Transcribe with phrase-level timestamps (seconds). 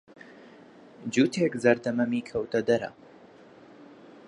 [1.13, 2.89] جووتیک زەردە مەمی کەوتەدەرە.